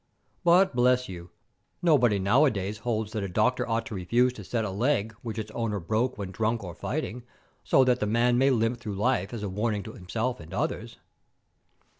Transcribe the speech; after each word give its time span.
But, 0.43 0.75
bless 0.75 1.07
you, 1.07 1.29
nobody 1.83 2.17
nowadays 2.17 2.79
holds 2.79 3.11
that 3.11 3.21
a 3.21 3.27
doctor 3.27 3.69
ought 3.69 3.85
to 3.85 3.93
refuse 3.93 4.33
to 4.33 4.43
set 4.43 4.65
a 4.65 4.71
leg 4.71 5.13
which 5.21 5.37
its 5.37 5.51
owner 5.51 5.79
broke 5.79 6.17
when 6.17 6.31
drunk 6.31 6.63
or 6.63 6.73
fighting, 6.73 7.21
so 7.63 7.83
that 7.83 7.99
the 7.99 8.07
man 8.07 8.39
may 8.39 8.49
limp 8.49 8.79
through 8.79 8.95
life 8.95 9.31
as 9.31 9.43
a 9.43 9.47
warning 9.47 9.83
to 9.83 9.93
himself 9.93 10.39
and 10.39 10.55
others. 10.55 10.97